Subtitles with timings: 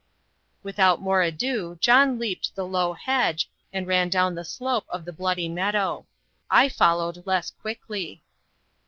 [0.63, 5.13] Without more ado John leaped the low hedge, and ran down the slope of the
[5.13, 6.07] Bloody Meadow.
[6.49, 8.23] I followed less quickly.